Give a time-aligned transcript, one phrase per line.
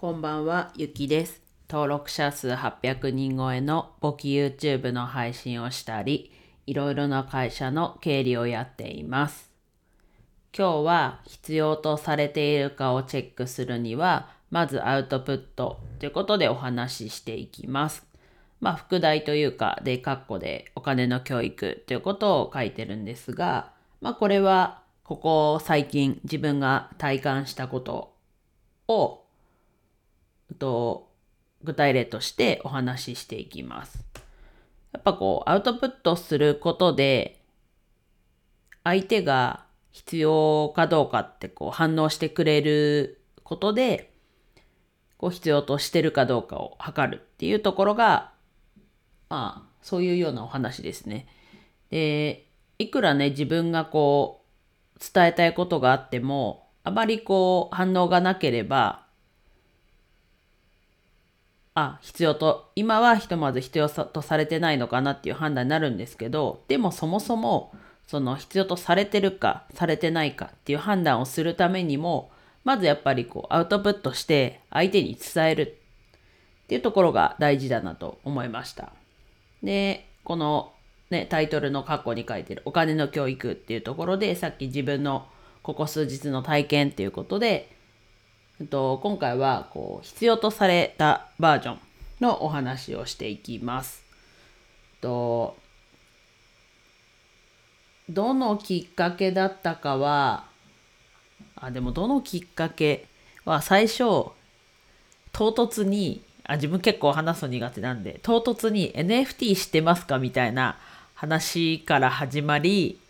[0.00, 1.42] こんばんは、ゆきです。
[1.68, 6.32] 登録者数800人超えの簿記 YouTube の配信をしたり、
[6.66, 9.52] いろいろな会社の経理をやっています。
[10.56, 18.06] 今日は必要とされているかをチェックするには、まずアウトプットということでお話ししていきます。
[18.58, 28.14] まあ、副題というか、で、括弧でお金の教育ということを書いてるんですが、まあ、これは、ここ最近自分が体感したこと
[28.88, 29.19] を、
[30.54, 31.10] と、
[31.62, 34.04] 具体例としてお話ししていきます。
[34.92, 37.42] やっぱこう、アウトプットすることで、
[38.84, 44.12] 相手が必要かどうかってこう反応してくれることで、
[45.18, 48.32] こう必要としてるかどうかを測るっていうところが、
[49.28, 51.26] まあ、そういうようなお話ですね。
[51.90, 52.46] で、
[52.78, 54.44] いくらね、自分がこ
[54.96, 59.06] う、伝えたいことがあっても、あまりこう、反応がなければ、
[61.80, 67.72] あ、必要と、今はひとまず必要とされてないのかなっていう判断になるんですけど、でもそもそも、
[68.06, 72.30] その必要とされてるか、されてないかっていう判断をするためにも、
[72.64, 75.78] まずやっぱりこう、アウトプットして相手に伝える
[76.64, 78.92] っていうところが大事だなと思いました。
[79.62, 80.72] で、この
[81.10, 85.26] ね、タイトルの括弧に書いてるお金の教育っていうところで、さっき自分の
[85.62, 87.76] ここ数日の体験っていうことで、
[88.60, 91.78] えっと、今回はこう必要とされたバージョン
[92.20, 94.04] のお話をしていきます。
[95.00, 95.56] と
[98.10, 100.44] どのきっかけだったかは、
[101.56, 103.06] あ、でもどのきっかけ
[103.46, 103.98] は最初、
[105.32, 110.76] 唐突に、あ、自分結構話すの苦手なんで、唐突に NFT 知ってますかみたいな
[111.14, 113.00] 話から始まり、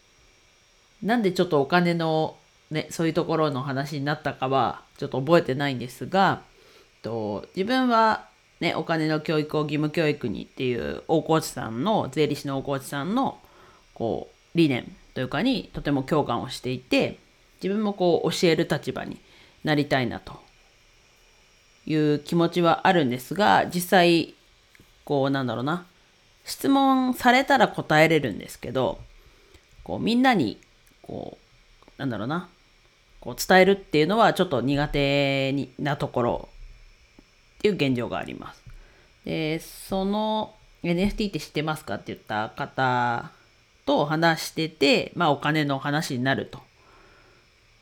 [1.02, 2.36] なんでちょっとお金の
[2.70, 6.42] ね、そういうところの話になったかはちょっと覚えてないんですが、
[7.00, 8.28] と自分は
[8.60, 13.38] ね、お金の教育を義務教育にっていう大河内さんの、税理士の大河内さんの
[13.94, 17.18] こう理念というかにとても共感をしていて、
[17.62, 19.18] 自分もこう教える立場に
[19.64, 20.38] なりたいなと
[21.86, 24.34] いう気持ちはあるんですが、実際、
[25.06, 25.86] こうなんだろうな、
[26.44, 28.98] 質問されたら答えれるんですけど、
[29.82, 30.60] こうみんなに
[31.00, 32.50] こうなんだろうな、
[33.20, 36.48] こう伝えるっていうのはちょっと苦手になところ
[37.58, 38.62] っていう現状があります。
[39.24, 43.30] で、その NFT って知ってますかって言った方
[43.84, 46.60] と話してて、まあお金の話になると。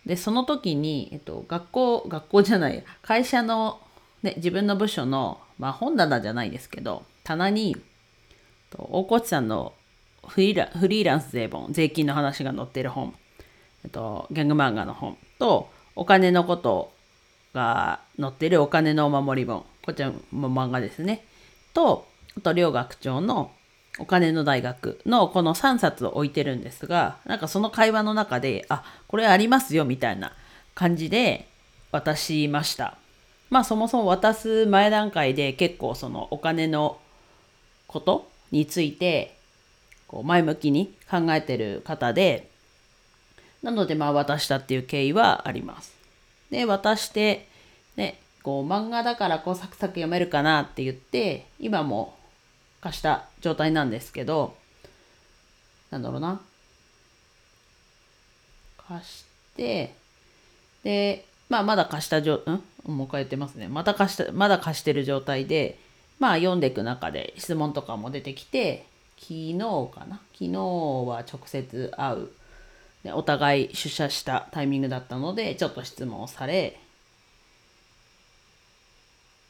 [0.04, 3.80] で、その時に、えっと、学校、学校じゃない、会社の、
[4.22, 7.76] ね、自分の部署の、まあ本棚じゃないですけど、棚に、
[8.72, 9.74] 大河内さんの
[10.26, 13.14] フリーラフリーランス税本、税金の話が載ってる本、
[13.88, 16.92] えっと、ギャング漫画の本と、お金のこと
[17.54, 21.24] が載ってるお金のお守り本、こちらも漫画ですね。
[21.72, 22.06] と、
[22.36, 23.50] あと、両学長の
[23.98, 30.34] お金の大学のこの3冊を置いてるんですが、なんかその会話の中で、あ、これありますよみたいな
[30.74, 31.48] 感じで
[31.90, 32.98] 渡しました。
[33.48, 36.98] まあそもそも渡す前段階で結構そのお金の
[37.86, 39.34] ことについて
[40.06, 42.50] こう前向きに考えてる方で、
[43.62, 45.96] なのでまあ渡したっていう経緯はあります。
[46.50, 47.48] で、渡して、
[47.96, 52.16] ね、こう漫画だからこうサクサク読めるかなって言って、今も
[52.80, 54.56] 貸した状態なんですけど、
[55.90, 56.40] なんだろうな。
[58.88, 59.24] 貸し
[59.56, 59.92] て、
[60.84, 62.62] で、まあまだ貸した状、ん？
[62.86, 63.68] もう一回言ってますね。
[63.68, 65.78] また貸した、まだ貸してる状態で、
[66.18, 68.86] まあ読んでいく中で質問とかも出てきて、
[69.18, 69.58] 昨日
[69.92, 70.20] かな？
[70.32, 72.30] 昨日は直接会う。
[73.14, 76.78] お互い出社したタイミングだったので、ちょっと質問をされ、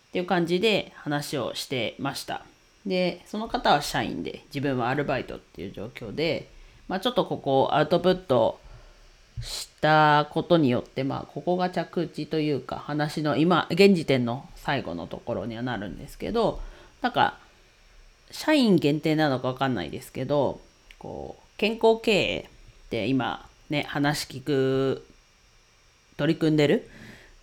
[0.08, 2.44] っていう感じで話をしてました。
[2.86, 6.48] で、その方は社員で、自分はアルバイトっていう状況で、
[6.88, 8.58] まあちょっとここをアウトプット
[9.42, 16.60] したことによって、まあここが着地というか、話の今、現時点の最後のところにはなるんですけど、
[17.02, 17.38] なんか、
[18.30, 20.60] 社員限定なのかわかんないですけど、
[20.98, 22.40] こう、健康経営
[22.86, 25.06] って今ね、話聞く、
[26.16, 26.88] 取り組んでる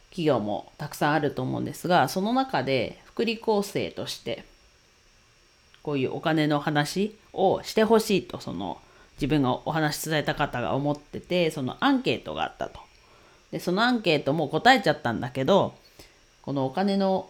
[0.10, 4.44] 企業もたくさんあると思うんですが、その中で福利厚生として、
[5.84, 8.80] こういうお金の話をしてほしいと、その
[9.18, 12.80] 自分がお話し伝えた方が思ってて、そのアンケートがあったと。
[13.52, 15.76] で、そのアンケートも答えちゃったんだけど、
[16.42, 17.30] このお金の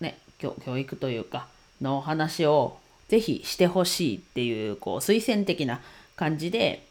[0.00, 1.46] ね、教育というか、
[1.80, 2.78] のお話を
[3.08, 5.80] ぜひしてほしいっていう、こう、推薦的な
[6.16, 6.86] 感じで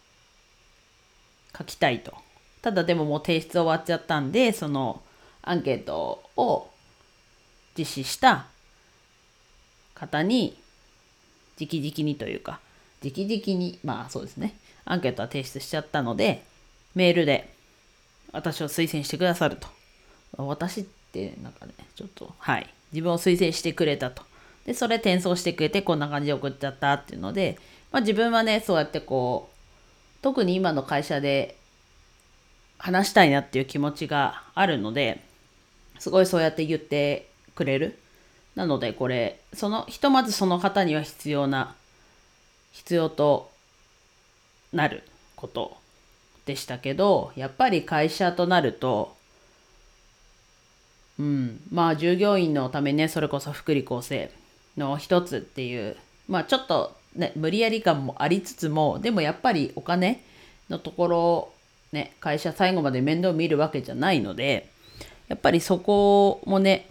[1.57, 2.13] 書きたいと。
[2.61, 5.01] ただでももう提出終わっちゃったんで、その
[5.41, 6.69] アンケートを
[7.77, 8.45] 実施した
[9.94, 10.57] 方に
[11.59, 12.59] 直々にというか
[13.03, 14.55] 直々にまあそうですね。
[14.85, 16.44] アンケートは提出しちゃったので
[16.95, 17.50] メールで
[18.31, 19.67] 私を推薦してくださると。
[20.38, 22.69] 私ってなんかねちょっとはい。
[22.91, 24.23] 自分を推薦してくれたと。
[24.65, 27.57] でそれ転送してくれてこんな感じで送っちゃったっていうので、
[27.91, 29.52] まあ、自分はねそうやってこう
[30.23, 31.57] 特に今の会社で
[32.79, 35.21] 話したいなっていう気持ちがあるので
[35.99, 37.99] すごいそうやって言ってくれる。
[38.55, 41.75] なのでこれそのひとまずその方には必要な
[42.71, 43.51] 必要と
[44.71, 45.03] なる
[45.35, 45.75] こと
[46.45, 49.15] でしたけどやっぱり会社となると
[51.19, 54.31] うんまあ従業員のためねそれこそ福利厚生
[54.77, 55.97] の一つっていう
[56.27, 60.24] まあちょっとね無理やり感もありつつもでもやっぱりお金
[60.69, 61.54] のところ
[61.92, 64.69] ね会社最後まで面倒見るわけじゃないので
[65.27, 66.89] やっぱりそこもね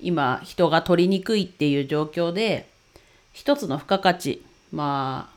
[0.00, 2.68] 今人が取りにくいっていう状況で
[3.32, 5.36] 一つの付加価値まあ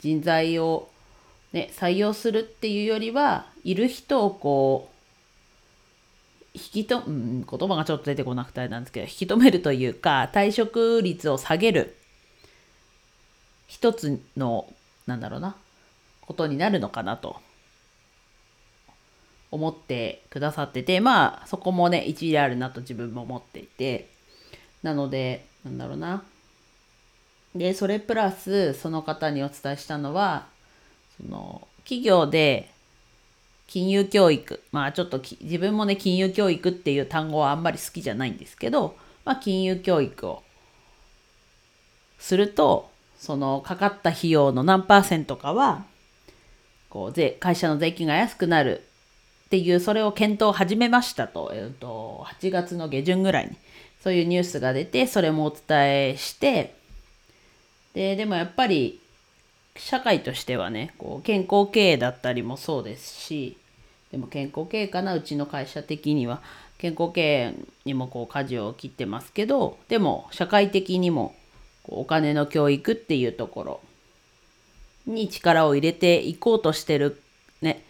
[0.00, 0.88] 人材を、
[1.52, 4.94] ね、採用するっていうよりはいる人をこう
[6.54, 11.96] 引きと、うん、言葉がちょっと出てこなくてあれなんですけど引き止めるというか退職率を下げる
[13.66, 14.66] 一つの
[15.06, 15.56] なんだろうな
[16.22, 17.36] ことになるのかなと。
[19.50, 24.08] 思ってくださっててまあそこもね一理あるなと自分も思っていて。
[24.84, 26.22] なのでなんだろうな。
[27.56, 30.46] でそれプラスその方にお伝えしたのは
[31.16, 32.70] その企業で
[33.66, 40.42] 金融教育まあちょっと自分もね金融教育っていう単語はあんまり好きじゃないんですけど、まあ、金融教育を
[42.18, 42.90] すると
[43.24, 45.84] そのかかった費用の何パーセントかは
[46.90, 48.82] こう税会社の税金が安くなる
[49.46, 53.56] っていうそれを検討を始めましたと,、えー、と8月の下旬ぐらいに。
[54.02, 56.74] そういうニュースが出てそれもお伝えして
[57.94, 59.00] ででもやっぱり
[59.76, 63.56] 社会としてはねこう健康経営だったりもそうですし
[64.12, 66.42] でも健康経営かなうちの会社的には。
[66.76, 67.54] 健康経営
[67.86, 71.34] にもこう舵を切ってますけどでも社会的にも
[71.86, 73.80] お金の教育っていうところ
[75.06, 77.20] に力を入れていこうとしてる
[77.60, 77.84] ね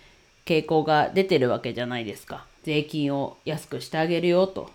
[0.45, 2.47] 傾向が出てるわけじゃないですか。
[2.65, 4.71] 税金を安くしてあげるよと。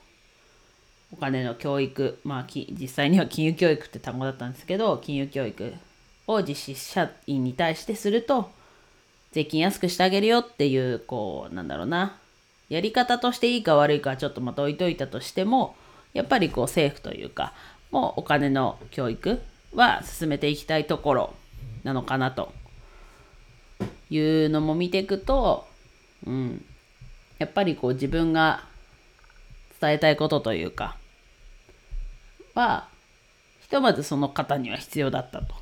[1.12, 5.74] お金の教育、まあ、実際には 金融教育って単語だったんですけど、金融教育
[6.28, 8.52] を実施社員に対してすると、
[9.32, 12.18] 税金安くしてあげるよっていう、こう、なんだろうな、
[12.70, 15.76] やり方としていいか悪いかはちょっとまた置いといたとしても、
[16.14, 17.54] やっぱりこう政府というか、
[17.92, 19.42] もうお金の教育
[19.74, 21.34] は進めていきたいところ
[21.84, 22.54] なのかなと
[24.10, 25.68] いうのも見ていくと、
[26.26, 26.66] うん、
[27.38, 28.64] やっぱりこう自分が
[29.80, 30.98] 伝えたいことというか、
[32.54, 32.88] は、
[33.62, 35.56] ひとまずその方には必要だったと。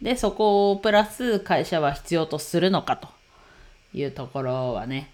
[0.00, 3.08] で、そこをプラス会社は必要とするのかと
[3.92, 5.12] いうところはね、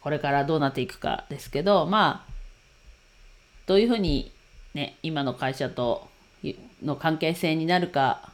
[0.00, 2.32] これからどうなっていくかですけど、まあ、
[3.66, 4.32] どういうふうに
[4.74, 6.08] ね、今の会社と
[6.82, 8.32] の関係性になるか、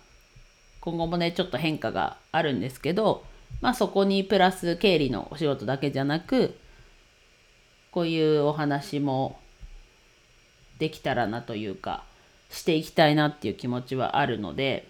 [0.81, 3.25] 今後もね、ちょっと変化があるんですけど、
[3.61, 6.57] まあそこにプラス経理のお仕事だけじゃなく、
[7.97, 9.39] こういうお話も
[10.79, 12.05] できたらなというか
[12.51, 14.87] していきたいなっていう気持ちはあるので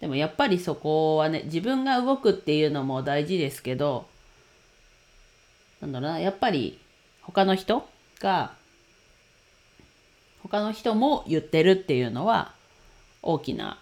[0.00, 4.06] でもやっぱりそこはね自分が動くっていうのも大事ですけど
[5.80, 6.78] なんだろうなやっぱり
[7.22, 7.88] 他の人
[8.20, 8.52] が
[10.48, 12.52] 他の人も言ってるっていうのは
[13.22, 13.78] 大きな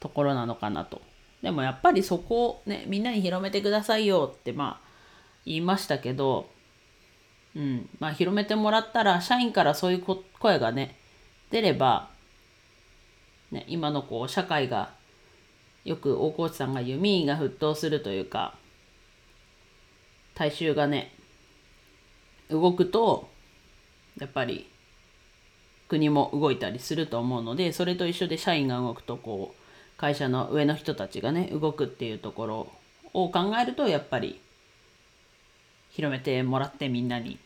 [0.00, 1.02] ところなのかなと。
[1.42, 4.88] でもやっぱりそこをねみんなに広めてくださいよってまあ
[5.44, 6.48] 言いましたけど
[7.56, 10.04] うんまあ、広めてもらったら社員からそういう
[10.40, 10.96] 声がね
[11.50, 12.10] 出れば、
[13.52, 14.90] ね、今のこう社会が
[15.84, 18.54] よく大河内さんが言う民意が沸騰するというか
[20.34, 21.14] 大衆がね
[22.50, 23.28] 動くと
[24.18, 24.68] やっぱり
[25.94, 32.68] 国も動いたりすると思うのでそれと一緒で社員が動くとこう会社の上の人たちがね動くっていうところ
[33.12, 34.40] を考えるとやっぱり
[35.90, 37.38] 広めてもらってみんなに。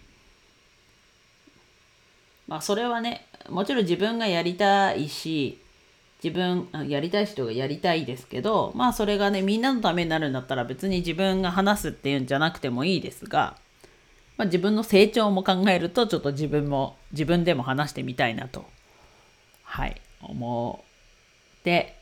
[2.47, 5.59] まあそれはねもちろん自分がやりたいし
[6.25, 13.59] 自分やりたい人がやりたいですけどまあそれがねみんなのためになるんだったら別に自分が話すっていうんじゃなくてもいいですが、
[14.39, 18.65] まあ、自分の成長も考えるとちょっと自分も自分でも話してみたいなと。
[19.65, 20.01] はい。
[20.23, 20.85] 思
[21.61, 21.95] って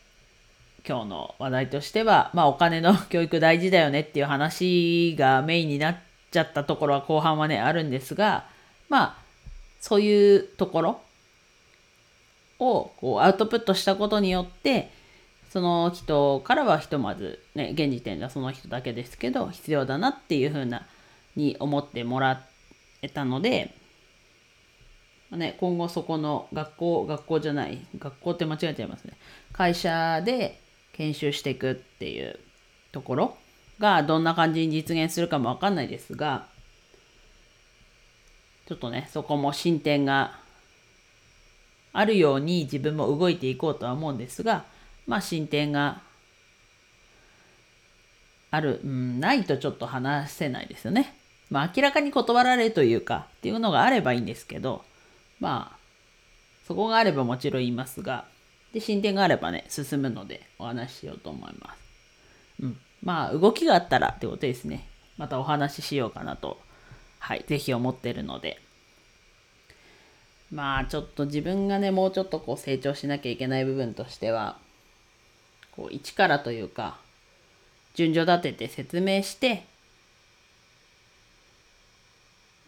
[0.86, 5.96] 今日の話題としてはまあお金の教育大事だよねっていう話がメインになっ
[6.30, 8.46] ちゃったところは後半はねあるんですが
[8.88, 9.16] まあ
[9.80, 11.00] そういうところ
[12.58, 14.90] をこうアウトプットしたことによって
[15.50, 20.86] その人からはひとまずね現時点ではその人だけですけど必要だなっていうふうな
[21.36, 22.44] に思ってもら
[23.02, 23.74] えたので、
[25.30, 29.14] ね、今後そこの学校学校じゃない学校って間違えちゃいますね
[29.52, 30.60] 会社で
[30.92, 32.38] 研修していくっていう
[32.92, 33.36] ところ
[33.78, 36.46] がどんな感じに実現するかもわかんないですが
[38.66, 40.38] ちょっとねそこも進展が
[41.92, 44.64] あるように自分も動いていこうとは思うんですが
[45.06, 46.02] まあ進展が
[48.50, 51.14] ある、うん、ないとちょっと話せないですよね。
[51.50, 54.84] まあ明らかに断られるというかっていうのがあればいいんですけど
[55.40, 55.76] まあ
[56.66, 58.24] そこがあればもちろん言いますが
[58.72, 61.78] で進展があればね進むのでお話ししようと思います。
[62.62, 64.88] うん、まあ動きがあったらってことですね。
[65.16, 66.58] またお話ししようかなと
[67.18, 68.60] はい是非思ってるので
[70.50, 74.58] まあちょっと自分がねもうちょっとこう成長しなきゃいけない部分としては
[75.72, 76.98] こう一からというか
[77.94, 79.64] 順序立てて説明して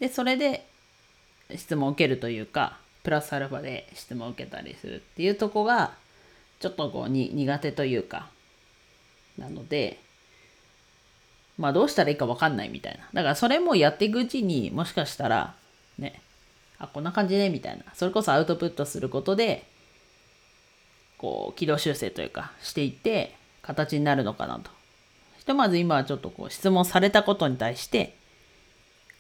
[0.00, 0.67] でそれで
[1.55, 5.93] 質問を受けるというかプラスアルファで質問を受けたりするっていうとこが
[6.61, 8.28] ちょっとこうに苦手というか
[9.38, 9.99] なので
[11.57, 13.09] まあどうしたらいいか分かんないみたいな。
[13.12, 15.55] だからそれもやっていくうちにもしかしたら
[15.99, 16.21] ね
[16.78, 17.85] あこんな感じねみたいな。
[17.95, 19.67] それこそアウトプットすることで
[21.17, 24.71] こう軌道修正というかしていって形になるのかなと。
[25.38, 28.14] ひとまず今はちょっとこう質問されたことに対して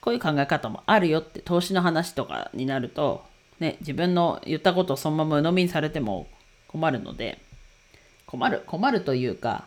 [0.08, 3.26] こういう考え方もあるよって投資の話とかになると
[3.60, 6.26] ね自分の言ったことをそのまま鵜呑みにされても
[6.66, 7.38] 困るので
[8.24, 9.66] 困る困るというか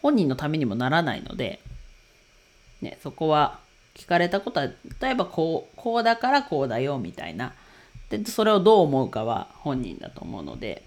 [0.00, 1.60] 本人のためにもならないので、
[2.80, 3.58] ね、そこは
[3.94, 7.52] 聞かれたことは例えばこうこうだからこうだよみたいな。
[8.08, 10.82] でそれをどう思うかは本人だと思うので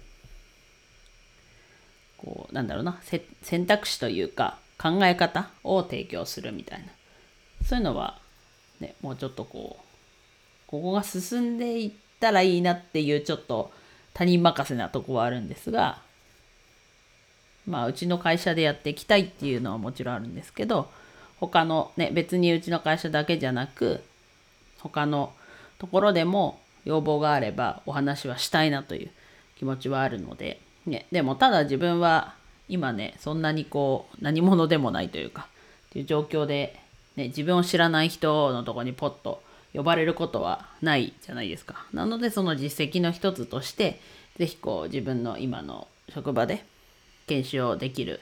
[2.18, 3.00] こうなんだろうな
[3.42, 6.86] 選択肢というか考え方を提供するみたいな。
[7.64, 8.18] そういうのは、
[8.80, 9.82] ね、もうちょっとこう
[10.66, 13.70] ここが進んでいったらいいなっていうちょっと
[14.14, 15.98] 他人任せなとこはあるんですが
[17.66, 20.90] まあうちの会社でやっていきたいっていうのはもちろんあるんですけど
[21.40, 24.02] 他のね別にうちの会社だけじゃなく
[24.78, 25.32] 他の
[25.78, 29.10] ところでも要望があればお話はしたいなという
[29.58, 32.34] 気持ちはあるので、ね、でもただ自分は
[32.68, 35.48] 今ねそんなにこう何者でもないというか
[35.90, 36.80] っていう状況で、
[37.16, 39.42] ね、自分を知らない人のとこにポッと
[39.74, 41.86] 呼ばれることはないじゃないですか。
[41.92, 44.00] なのでその実績の一つとして
[44.38, 46.64] 是非こう自分の今の職場で
[47.26, 48.20] 研修をできる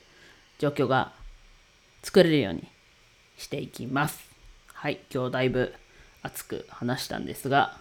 [0.58, 1.12] 状況が
[2.02, 2.68] 作れるように
[3.36, 4.30] していきます。
[4.72, 5.74] はい、今日だいぶ
[6.22, 7.78] 熱く話したんですが、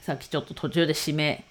[0.00, 1.44] さっきちょっと途中で締め、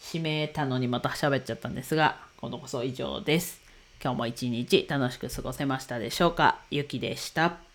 [0.00, 3.60] 締めたのにまた喋っちゃったんですが、今度こそ以上です。
[4.02, 7.65] 今日も一日楽しく過ごせましたでしょうかゆきでした。